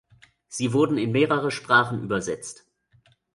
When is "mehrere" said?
1.11-1.51